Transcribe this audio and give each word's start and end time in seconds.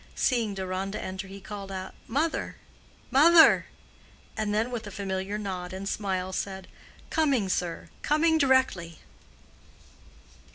Seeing 0.15 0.55
Deronda 0.55 0.99
enter, 0.99 1.27
he 1.27 1.39
called 1.39 1.71
out 1.71 1.93
"Mother! 2.07 2.55
Mother!" 3.11 3.67
and 4.35 4.51
then 4.51 4.71
with 4.71 4.87
a 4.87 4.89
familiar 4.89 5.37
nod 5.37 5.73
and 5.73 5.87
smile, 5.87 6.33
said, 6.33 6.67
"Coming, 7.11 7.47
sir—coming 7.49 8.39
directly." 8.39 8.97